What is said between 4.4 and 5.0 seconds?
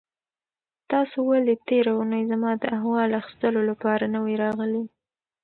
راغلي؟